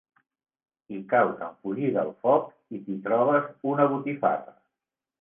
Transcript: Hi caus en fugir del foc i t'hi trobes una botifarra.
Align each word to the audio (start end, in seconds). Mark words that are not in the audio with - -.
Hi 0.95 1.01
caus 1.11 1.43
en 1.49 1.53
fugir 1.59 1.93
del 1.99 2.11
foc 2.25 2.49
i 2.79 2.83
t'hi 2.89 2.99
trobes 3.07 3.55
una 3.77 3.91
botifarra. 3.97 4.61